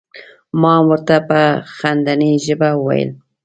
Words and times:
ما 0.61 0.73
هم 0.77 0.83
ور 0.89 1.01
ته 1.07 1.15
په 1.29 1.39
خندنۍ 1.77 2.33
ژبه 2.45 2.69
وویل. 2.75 3.09